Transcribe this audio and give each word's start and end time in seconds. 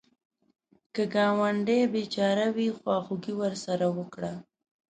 که 0.93 1.03
ګاونډی 1.13 1.79
بېچاره 1.93 2.47
وي، 2.55 2.69
خواخوږي 2.77 3.33
ورسره 3.41 3.85
وکړه 3.97 4.33